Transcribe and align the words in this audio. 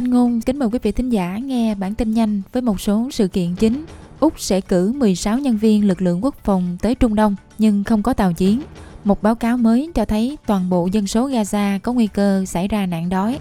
Anh 0.00 0.10
Ngôn 0.10 0.40
kính 0.40 0.58
mời 0.58 0.68
quý 0.68 0.78
vị 0.82 0.92
thính 0.92 1.10
giả 1.10 1.38
nghe 1.38 1.74
bản 1.74 1.94
tin 1.94 2.14
nhanh 2.14 2.42
với 2.52 2.62
một 2.62 2.80
số 2.80 3.08
sự 3.12 3.28
kiện 3.28 3.54
chính. 3.54 3.84
Úc 4.20 4.40
sẽ 4.40 4.60
cử 4.60 4.92
16 4.92 5.38
nhân 5.38 5.56
viên 5.56 5.86
lực 5.88 6.02
lượng 6.02 6.24
quốc 6.24 6.34
phòng 6.44 6.76
tới 6.82 6.94
Trung 6.94 7.14
Đông, 7.14 7.36
nhưng 7.58 7.84
không 7.84 8.02
có 8.02 8.12
tàu 8.12 8.32
chiến. 8.32 8.62
Một 9.04 9.22
báo 9.22 9.34
cáo 9.34 9.56
mới 9.56 9.90
cho 9.94 10.04
thấy 10.04 10.38
toàn 10.46 10.70
bộ 10.70 10.88
dân 10.92 11.06
số 11.06 11.28
Gaza 11.28 11.78
có 11.78 11.92
nguy 11.92 12.06
cơ 12.06 12.44
xảy 12.46 12.68
ra 12.68 12.86
nạn 12.86 13.08
đói. 13.08 13.38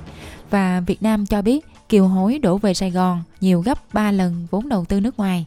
Và 0.49 0.81
Việt 0.87 1.03
Nam 1.03 1.25
cho 1.25 1.41
biết 1.41 1.65
kiều 1.89 2.07
hối 2.07 2.39
đổ 2.39 2.57
về 2.57 2.73
Sài 2.73 2.91
Gòn 2.91 3.23
nhiều 3.41 3.61
gấp 3.61 3.93
3 3.93 4.11
lần 4.11 4.47
vốn 4.51 4.69
đầu 4.69 4.85
tư 4.85 4.99
nước 4.99 5.17
ngoài. 5.17 5.45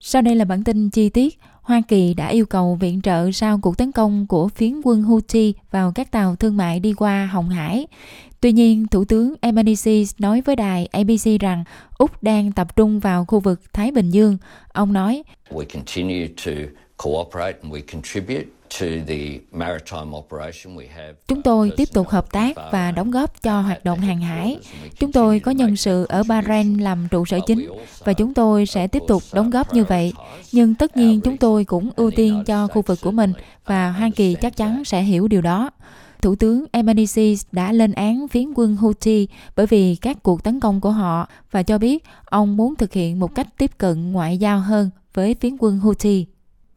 Sau 0.00 0.22
đây 0.22 0.34
là 0.34 0.44
bản 0.44 0.64
tin 0.64 0.90
chi 0.90 1.08
tiết. 1.08 1.38
Hoa 1.70 1.82
Kỳ 1.88 2.14
đã 2.14 2.28
yêu 2.28 2.46
cầu 2.46 2.74
viện 2.74 3.00
trợ 3.02 3.30
sau 3.32 3.58
cuộc 3.58 3.78
tấn 3.78 3.92
công 3.92 4.26
của 4.26 4.48
phiến 4.48 4.80
quân 4.84 5.02
Houthi 5.02 5.54
vào 5.70 5.92
các 5.94 6.10
tàu 6.10 6.36
thương 6.36 6.56
mại 6.56 6.80
đi 6.80 6.94
qua 6.94 7.26
Hồng 7.32 7.48
Hải. 7.48 7.86
Tuy 8.40 8.52
nhiên, 8.52 8.86
Thủ 8.86 9.04
tướng 9.04 9.34
Albanese 9.40 10.02
nói 10.18 10.40
với 10.40 10.56
đài 10.56 10.86
ABC 10.86 11.40
rằng 11.40 11.64
Úc 11.98 12.22
đang 12.22 12.52
tập 12.52 12.76
trung 12.76 13.00
vào 13.00 13.24
khu 13.24 13.40
vực 13.40 13.60
Thái 13.72 13.90
Bình 13.90 14.10
Dương. 14.10 14.38
Ông 14.72 14.92
nói, 14.92 15.22
Chúng 21.28 21.42
tôi 21.42 21.72
tiếp 21.76 21.88
tục 21.92 22.08
hợp 22.08 22.32
tác 22.32 22.56
và 22.72 22.92
đóng 22.92 23.10
góp 23.10 23.42
cho 23.42 23.60
hoạt 23.60 23.84
động 23.84 23.98
hàng 23.98 24.20
hải. 24.20 24.58
Chúng 24.98 25.12
tôi 25.12 25.40
có 25.40 25.50
nhân 25.50 25.76
sự 25.76 26.06
ở 26.08 26.22
Bahrain 26.22 26.78
làm 26.78 27.08
trụ 27.10 27.24
sở 27.24 27.38
chính 27.46 27.68
và 28.04 28.12
chúng 28.12 28.34
tôi 28.34 28.66
sẽ 28.66 28.86
tiếp 28.86 29.02
tục 29.08 29.22
đóng 29.32 29.50
góp 29.50 29.74
như 29.74 29.84
vậy. 29.84 30.12
Nhưng 30.52 30.74
tất 30.74 30.96
nhiên 30.96 31.20
chúng 31.20 31.36
tôi 31.36 31.64
cũng 31.64 31.90
ưu 31.96 32.10
tiên 32.10 32.42
cho 32.46 32.66
khu 32.66 32.82
vực 32.82 32.98
của 33.02 33.10
mình 33.10 33.32
và 33.64 33.90
Hoa 33.90 34.10
Kỳ 34.16 34.34
chắc 34.34 34.56
chắn 34.56 34.84
sẽ 34.84 35.02
hiểu 35.02 35.28
điều 35.28 35.42
đó. 35.42 35.70
Thủ 36.22 36.34
tướng 36.34 36.64
Albanese 36.72 37.34
đã 37.52 37.72
lên 37.72 37.92
án 37.92 38.28
phiến 38.28 38.52
quân 38.54 38.76
Houthi 38.76 39.28
bởi 39.56 39.66
vì 39.66 39.96
các 39.96 40.22
cuộc 40.22 40.44
tấn 40.44 40.60
công 40.60 40.80
của 40.80 40.90
họ 40.90 41.28
và 41.50 41.62
cho 41.62 41.78
biết 41.78 42.04
ông 42.24 42.56
muốn 42.56 42.76
thực 42.76 42.92
hiện 42.92 43.20
một 43.20 43.34
cách 43.34 43.46
tiếp 43.58 43.70
cận 43.78 44.12
ngoại 44.12 44.38
giao 44.38 44.60
hơn 44.60 44.90
với 45.14 45.34
phiến 45.34 45.56
quân 45.58 45.78
Houthi. 45.78 46.26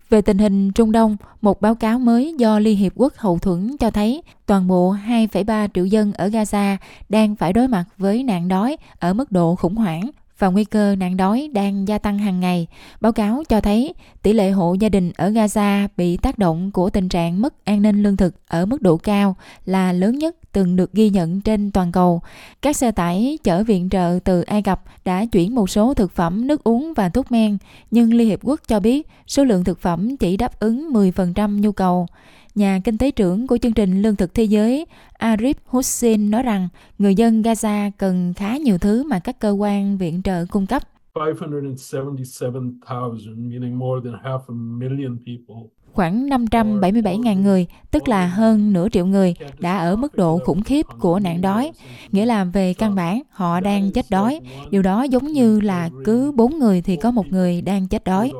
Về 0.09 0.21
tình 0.21 0.37
hình 0.37 0.71
Trung 0.71 0.91
Đông, 0.91 1.17
một 1.41 1.61
báo 1.61 1.75
cáo 1.75 1.99
mới 1.99 2.35
do 2.37 2.59
Liên 2.59 2.77
Hiệp 2.77 2.91
Quốc 2.95 3.13
hậu 3.17 3.39
thuẫn 3.39 3.77
cho 3.79 3.91
thấy 3.91 4.21
toàn 4.45 4.67
bộ 4.67 4.95
2,3 5.07 5.67
triệu 5.73 5.85
dân 5.85 6.13
ở 6.13 6.27
Gaza 6.27 6.77
đang 7.09 7.35
phải 7.35 7.53
đối 7.53 7.67
mặt 7.67 7.85
với 7.97 8.23
nạn 8.23 8.47
đói 8.47 8.77
ở 8.99 9.13
mức 9.13 9.31
độ 9.31 9.55
khủng 9.55 9.75
hoảng 9.75 10.11
và 10.43 10.49
nguy 10.49 10.63
cơ 10.63 10.95
nạn 10.95 11.17
đói 11.17 11.49
đang 11.53 11.87
gia 11.87 11.97
tăng 11.97 12.17
hàng 12.17 12.39
ngày. 12.39 12.67
Báo 13.01 13.11
cáo 13.11 13.43
cho 13.49 13.61
thấy 13.61 13.93
tỷ 14.21 14.33
lệ 14.33 14.51
hộ 14.51 14.73
gia 14.73 14.89
đình 14.89 15.11
ở 15.15 15.29
Gaza 15.29 15.87
bị 15.97 16.17
tác 16.17 16.37
động 16.37 16.71
của 16.71 16.89
tình 16.89 17.09
trạng 17.09 17.41
mất 17.41 17.65
an 17.65 17.81
ninh 17.81 18.03
lương 18.03 18.17
thực 18.17 18.35
ở 18.47 18.65
mức 18.65 18.81
độ 18.81 18.97
cao 18.97 19.35
là 19.65 19.91
lớn 19.91 20.17
nhất 20.17 20.35
từng 20.51 20.75
được 20.75 20.93
ghi 20.93 21.09
nhận 21.09 21.41
trên 21.41 21.71
toàn 21.71 21.91
cầu. 21.91 22.21
Các 22.61 22.75
xe 22.75 22.91
tải 22.91 23.37
chở 23.43 23.63
viện 23.63 23.89
trợ 23.89 24.19
từ 24.23 24.41
Ai 24.41 24.61
Cập 24.61 24.83
đã 25.05 25.25
chuyển 25.25 25.55
một 25.55 25.69
số 25.69 25.93
thực 25.93 26.11
phẩm, 26.11 26.47
nước 26.47 26.63
uống 26.63 26.93
và 26.93 27.09
thuốc 27.09 27.31
men, 27.31 27.57
nhưng 27.91 28.13
Liên 28.13 28.27
Hiệp 28.27 28.39
Quốc 28.43 28.61
cho 28.67 28.79
biết 28.79 29.07
số 29.27 29.43
lượng 29.43 29.63
thực 29.63 29.79
phẩm 29.81 30.17
chỉ 30.17 30.37
đáp 30.37 30.59
ứng 30.59 30.93
10% 30.93 31.59
nhu 31.59 31.71
cầu. 31.71 32.07
Nhà 32.55 32.79
kinh 32.83 32.97
tế 32.97 33.11
trưởng 33.11 33.47
của 33.47 33.57
chương 33.57 33.73
trình 33.73 34.01
Lương 34.01 34.15
thực 34.15 34.33
Thế 34.33 34.43
giới 34.43 34.85
Arif 35.19 35.53
Hussein 35.65 36.31
nói 36.31 36.43
rằng 36.43 36.67
người 36.99 37.15
dân 37.15 37.41
Gaza 37.41 37.91
cần 37.97 38.33
khá 38.33 38.57
nhiều 38.57 38.77
thứ 38.77 39.03
mà 39.03 39.19
các 39.19 39.39
cơ 39.39 39.51
quan 39.51 39.97
viện 39.97 40.21
trợ 40.23 40.45
cung 40.51 40.65
cấp. 40.65 40.83
577,000, 41.15 43.49
meaning 43.49 43.79
more 43.79 44.09
than 44.09 44.19
half 44.23 44.39
a 44.47 44.53
million 44.53 45.17
people 45.17 45.69
khoảng 45.93 46.27
577.000 46.27 47.41
người, 47.41 47.67
tức 47.91 48.07
là 48.07 48.27
hơn 48.27 48.73
nửa 48.73 48.89
triệu 48.89 49.05
người, 49.05 49.35
đã 49.59 49.77
ở 49.77 49.95
mức 49.95 50.15
độ 50.15 50.39
khủng 50.45 50.63
khiếp 50.63 50.85
của 50.99 51.19
nạn 51.19 51.41
đói. 51.41 51.71
Nghĩa 52.11 52.25
là 52.25 52.43
về 52.43 52.73
căn 52.73 52.95
bản, 52.95 53.21
họ 53.29 53.59
đang 53.59 53.91
chết 53.91 54.05
đói. 54.09 54.39
Điều 54.69 54.81
đó 54.81 55.03
giống 55.03 55.27
như 55.27 55.59
là 55.59 55.89
cứ 56.05 56.31
4 56.31 56.59
người 56.59 56.81
thì 56.81 56.95
có 56.95 57.11
một 57.11 57.27
người 57.27 57.61
đang 57.61 57.87
chết 57.87 58.03
đói. 58.03 58.31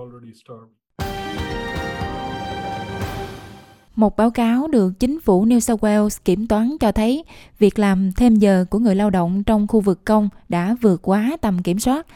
Một 4.04 4.18
báo 4.18 4.32
cáo 4.32 4.68
được 4.68 5.00
chính 5.00 5.20
phủ 5.22 5.46
New 5.46 5.60
South 5.60 5.84
Wales 5.84 6.20
kiểm 6.26 6.48
toán 6.48 6.78
cho 6.80 6.92
thấy 6.92 7.24
việc 7.60 7.80
làm 7.80 8.12
thêm 8.12 8.36
giờ 8.36 8.66
của 8.70 8.80
người 8.80 8.96
lao 8.96 9.10
động 9.10 9.44
trong 9.44 9.68
khu 9.68 9.80
vực 9.80 10.06
công 10.06 10.30
đã 10.50 10.76
vượt 10.82 11.02
quá 11.02 11.38
tầm 11.42 11.64
kiểm 11.64 11.80
soát. 11.80 12.08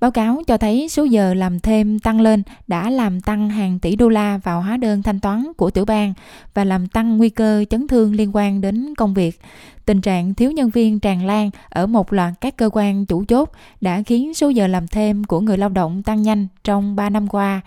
Báo 0.00 0.10
cáo 0.10 0.42
cho 0.46 0.58
thấy 0.58 0.88
số 0.88 1.04
giờ 1.04 1.34
làm 1.34 1.60
thêm 1.60 1.98
tăng 1.98 2.20
lên 2.20 2.42
đã 2.66 2.90
làm 2.90 3.20
tăng 3.20 3.50
hàng 3.50 3.78
tỷ 3.78 3.96
đô 3.96 4.08
la 4.08 4.38
vào 4.38 4.62
hóa 4.62 4.76
đơn 4.76 5.02
thanh 5.02 5.20
toán 5.20 5.52
của 5.56 5.70
tiểu 5.70 5.84
bang 5.84 6.14
và 6.54 6.64
làm 6.64 6.88
tăng 6.88 7.18
nguy 7.18 7.28
cơ 7.28 7.64
chấn 7.70 7.88
thương 7.88 8.14
liên 8.14 8.30
quan 8.36 8.60
đến 8.60 8.94
công 8.94 9.14
việc. 9.14 9.40
Tình 9.86 10.00
trạng 10.00 10.34
thiếu 10.34 10.50
nhân 10.50 10.70
viên 10.70 11.00
tràn 11.00 11.26
lan 11.26 11.50
ở 11.68 11.86
một 11.86 12.12
loạt 12.12 12.32
các 12.40 12.56
cơ 12.56 12.70
quan 12.72 13.06
chủ 13.06 13.24
chốt 13.24 13.50
đã 13.80 14.02
khiến 14.06 14.34
số 14.34 14.48
giờ 14.48 14.66
làm 14.66 14.88
thêm 14.88 15.24
của 15.24 15.40
người 15.40 15.58
lao 15.58 15.68
động 15.68 16.02
tăng 16.02 16.22
nhanh 16.22 16.46
trong 16.64 16.96
3 16.96 17.10
năm 17.10 17.28
qua. 17.28 17.60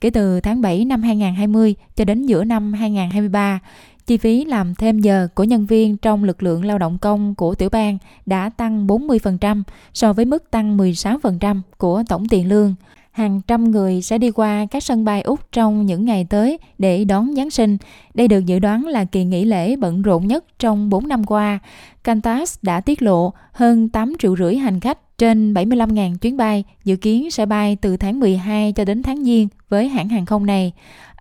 Kể 0.00 0.10
từ 0.10 0.40
tháng 0.40 0.60
7 0.60 0.84
năm 0.84 1.02
2020 1.02 1.74
cho 1.96 2.04
đến 2.04 2.26
giữa 2.26 2.44
năm 2.44 2.72
2023, 2.72 3.60
chi 4.06 4.16
phí 4.16 4.44
làm 4.44 4.74
thêm 4.74 4.98
giờ 4.98 5.28
của 5.34 5.44
nhân 5.44 5.66
viên 5.66 5.96
trong 5.96 6.24
lực 6.24 6.42
lượng 6.42 6.64
lao 6.64 6.78
động 6.78 6.98
công 6.98 7.34
của 7.34 7.54
tiểu 7.54 7.68
bang 7.70 7.98
đã 8.26 8.50
tăng 8.56 8.86
40% 8.86 9.62
so 9.94 10.12
với 10.12 10.24
mức 10.24 10.50
tăng 10.50 10.76
16% 10.76 11.60
của 11.78 12.02
tổng 12.08 12.28
tiền 12.28 12.48
lương. 12.48 12.74
Hàng 13.10 13.40
trăm 13.46 13.70
người 13.70 14.02
sẽ 14.02 14.18
đi 14.18 14.30
qua 14.30 14.66
các 14.70 14.82
sân 14.82 15.04
bay 15.04 15.22
Úc 15.22 15.52
trong 15.52 15.86
những 15.86 16.04
ngày 16.04 16.26
tới 16.30 16.58
để 16.78 17.04
đón 17.04 17.34
Giáng 17.36 17.50
sinh. 17.50 17.76
Đây 18.14 18.28
được 18.28 18.46
dự 18.46 18.58
đoán 18.58 18.84
là 18.84 19.04
kỳ 19.04 19.24
nghỉ 19.24 19.44
lễ 19.44 19.76
bận 19.76 20.02
rộn 20.02 20.26
nhất 20.26 20.44
trong 20.58 20.90
4 20.90 21.08
năm 21.08 21.24
qua. 21.24 21.58
Qantas 22.04 22.56
đã 22.62 22.80
tiết 22.80 23.02
lộ 23.02 23.32
hơn 23.52 23.88
8 23.88 24.12
triệu 24.18 24.36
rưỡi 24.36 24.56
hành 24.56 24.80
khách 24.80 25.18
trên 25.18 25.54
75.000 25.54 26.16
chuyến 26.16 26.36
bay 26.36 26.64
dự 26.84 26.96
kiến 26.96 27.30
sẽ 27.30 27.46
bay 27.46 27.76
từ 27.76 27.96
tháng 27.96 28.20
12 28.20 28.72
cho 28.72 28.84
đến 28.84 29.02
tháng 29.02 29.24
Giêng 29.24 29.48
với 29.68 29.88
hãng 29.88 30.08
hàng 30.08 30.26
không 30.26 30.46
này. 30.46 30.72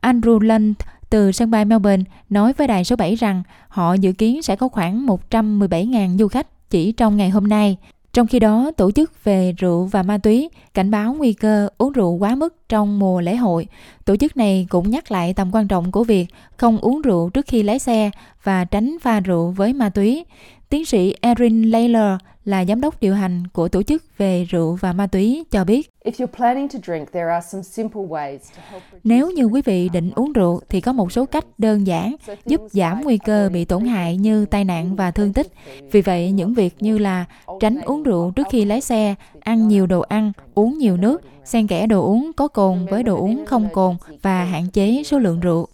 Andrew 0.01 0.40
Lunt 0.40 0.78
từ 1.15 1.31
sân 1.31 1.51
bay 1.51 1.65
Melbourne 1.65 2.03
nói 2.29 2.53
với 2.53 2.67
đài 2.67 2.83
số 2.83 2.95
7 2.95 3.15
rằng 3.15 3.43
họ 3.67 3.93
dự 3.93 4.11
kiến 4.11 4.41
sẽ 4.41 4.55
có 4.55 4.67
khoảng 4.67 5.07
117.000 5.07 6.17
du 6.17 6.27
khách 6.27 6.69
chỉ 6.69 6.91
trong 6.91 7.17
ngày 7.17 7.29
hôm 7.29 7.47
nay. 7.47 7.77
Trong 8.13 8.27
khi 8.27 8.39
đó, 8.39 8.71
tổ 8.77 8.91
chức 8.91 9.23
về 9.23 9.51
rượu 9.57 9.85
và 9.85 10.03
ma 10.03 10.17
túy 10.17 10.49
cảnh 10.73 10.91
báo 10.91 11.13
nguy 11.13 11.33
cơ 11.33 11.69
uống 11.77 11.91
rượu 11.91 12.11
quá 12.11 12.35
mức 12.35 12.69
trong 12.69 12.99
mùa 12.99 13.21
lễ 13.21 13.35
hội. 13.35 13.67
Tổ 14.05 14.15
chức 14.15 14.37
này 14.37 14.67
cũng 14.69 14.89
nhắc 14.89 15.11
lại 15.11 15.33
tầm 15.33 15.49
quan 15.51 15.67
trọng 15.67 15.91
của 15.91 16.03
việc 16.03 16.25
không 16.57 16.77
uống 16.77 17.01
rượu 17.01 17.29
trước 17.29 17.45
khi 17.47 17.63
lái 17.63 17.79
xe 17.79 18.11
và 18.43 18.65
tránh 18.65 18.97
pha 19.01 19.19
rượu 19.19 19.51
với 19.51 19.73
ma 19.73 19.89
túy. 19.89 20.25
Tiến 20.69 20.85
sĩ 20.85 21.15
Erin 21.21 21.71
Layler 21.71 22.17
là 22.45 22.66
giám 22.66 22.81
đốc 22.81 23.01
điều 23.01 23.16
hành 23.16 23.47
của 23.47 23.67
tổ 23.67 23.83
chức 23.83 24.03
về 24.17 24.44
rượu 24.44 24.78
và 24.81 24.94
ma 24.94 25.07
túy 25.07 25.44
cho 25.51 25.63
biết. 25.63 25.91
Nếu 29.03 29.31
như 29.31 29.44
quý 29.44 29.61
vị 29.66 29.89
định 29.89 30.11
uống 30.16 30.33
rượu 30.33 30.61
thì 30.69 30.81
có 30.81 30.94
một 30.94 31.11
số 31.11 31.25
cách 31.25 31.45
đơn 31.57 31.88
giản 31.88 32.16
giúp 32.45 32.61
giảm 32.72 33.01
nguy 33.03 33.17
cơ 33.17 33.50
bị 33.53 33.66
tổn 33.66 33.85
hại 33.85 34.17
như 34.17 34.45
tai 34.45 34.66
nạn 34.66 34.95
và 34.95 35.11
thương 35.11 35.33
tích. 35.33 35.47
Vì 35.91 36.01
vậy, 36.01 36.31
những 36.31 36.53
việc 36.53 36.75
như 36.79 36.97
là 36.97 37.25
tránh 37.59 37.81
uống 37.81 38.03
rượu 38.03 38.31
trước 38.31 38.47
khi 38.51 38.66
lái 38.66 38.81
xe, 38.81 39.16
ăn 39.39 39.67
nhiều 39.67 39.88
đồ 39.88 40.01
ăn, 40.01 40.31
uống 40.56 40.77
nhiều 40.77 40.97
nước, 40.97 41.22
xen 41.45 41.67
kẽ 41.67 41.88
đồ 41.88 42.06
uống 42.06 42.31
có 42.35 42.47
cồn 42.47 42.85
với 42.85 43.03
đồ 43.03 43.17
uống 43.17 43.45
không 43.45 43.69
cồn 43.73 43.95
và 44.22 44.44
hạn 44.44 44.67
chế 44.73 45.03
số 45.06 45.19
lượng 45.19 45.39
rượu. 45.39 45.67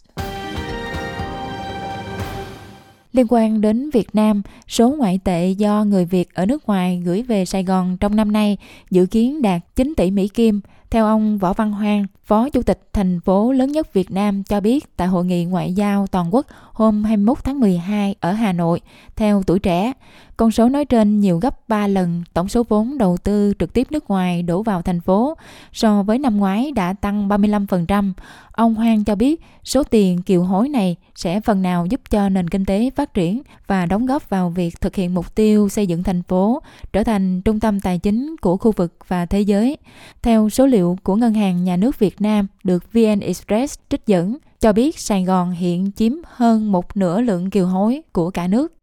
Liên 3.13 3.25
quan 3.29 3.61
đến 3.61 3.89
Việt 3.89 4.15
Nam, 4.15 4.41
số 4.67 4.89
ngoại 4.89 5.19
tệ 5.23 5.49
do 5.49 5.83
người 5.83 6.05
Việt 6.05 6.33
ở 6.33 6.45
nước 6.45 6.67
ngoài 6.67 7.01
gửi 7.05 7.21
về 7.21 7.45
Sài 7.45 7.63
Gòn 7.63 7.97
trong 7.97 8.15
năm 8.15 8.31
nay 8.31 8.57
dự 8.91 9.05
kiến 9.05 9.41
đạt 9.41 9.61
9 9.75 9.93
tỷ 9.97 10.11
Mỹ 10.11 10.27
Kim. 10.27 10.61
Theo 10.91 11.05
ông 11.05 11.37
Võ 11.37 11.53
Văn 11.53 11.71
Hoang, 11.71 12.05
Phó 12.25 12.49
Chủ 12.49 12.61
tịch 12.61 12.79
thành 12.93 13.19
phố 13.19 13.51
lớn 13.51 13.71
nhất 13.71 13.93
Việt 13.93 14.11
Nam 14.11 14.43
cho 14.43 14.59
biết 14.61 14.97
tại 14.97 15.07
Hội 15.07 15.25
nghị 15.25 15.45
Ngoại 15.45 15.73
giao 15.73 16.07
Toàn 16.07 16.33
quốc 16.33 16.45
hôm 16.73 17.03
21 17.03 17.37
tháng 17.43 17.59
12 17.59 18.15
ở 18.19 18.31
Hà 18.31 18.53
Nội, 18.53 18.81
theo 19.15 19.43
tuổi 19.43 19.59
trẻ, 19.59 19.93
con 20.37 20.51
số 20.51 20.69
nói 20.69 20.85
trên 20.85 21.19
nhiều 21.19 21.39
gấp 21.39 21.69
3 21.69 21.87
lần 21.87 22.23
tổng 22.33 22.49
số 22.49 22.63
vốn 22.69 22.97
đầu 22.97 23.17
tư 23.23 23.53
trực 23.59 23.73
tiếp 23.73 23.87
nước 23.91 24.09
ngoài 24.09 24.43
đổ 24.43 24.63
vào 24.63 24.81
thành 24.81 25.01
phố, 25.01 25.37
so 25.73 26.03
với 26.03 26.19
năm 26.19 26.37
ngoái 26.37 26.71
đã 26.71 26.93
tăng 26.93 27.27
35%. 27.27 28.13
Ông 28.51 28.75
Hoang 28.75 29.03
cho 29.03 29.15
biết 29.15 29.41
số 29.63 29.83
tiền 29.83 30.21
kiều 30.21 30.43
hối 30.43 30.69
này 30.69 30.95
sẽ 31.15 31.41
phần 31.41 31.61
nào 31.61 31.85
giúp 31.85 32.01
cho 32.09 32.29
nền 32.29 32.47
kinh 32.47 32.65
tế 32.65 32.89
phát 32.95 33.13
triển 33.13 33.41
và 33.67 33.85
đóng 33.85 34.05
góp 34.05 34.29
vào 34.29 34.49
việc 34.49 34.81
thực 34.81 34.95
hiện 34.95 35.13
mục 35.13 35.35
tiêu 35.35 35.69
xây 35.69 35.87
dựng 35.87 36.03
thành 36.03 36.23
phố 36.23 36.61
trở 36.93 37.03
thành 37.03 37.41
trung 37.41 37.59
tâm 37.59 37.79
tài 37.79 37.97
chính 37.97 38.35
của 38.41 38.57
khu 38.57 38.71
vực 38.71 38.93
và 39.07 39.25
thế 39.25 39.41
giới. 39.41 39.77
Theo 40.21 40.49
số 40.49 40.65
liệu 40.65 40.80
liệu 40.81 40.97
của 41.03 41.15
Ngân 41.15 41.33
hàng 41.33 41.63
Nhà 41.63 41.77
nước 41.77 41.99
Việt 41.99 42.21
Nam 42.21 42.47
được 42.63 42.93
VN 42.93 43.19
Express 43.19 43.79
trích 43.89 44.07
dẫn, 44.07 44.37
cho 44.59 44.73
biết 44.73 44.99
Sài 44.99 45.23
Gòn 45.23 45.51
hiện 45.51 45.91
chiếm 45.95 46.11
hơn 46.25 46.71
một 46.71 46.97
nửa 46.97 47.21
lượng 47.21 47.49
kiều 47.49 47.67
hối 47.67 48.01
của 48.11 48.31
cả 48.31 48.47
nước. 48.47 48.73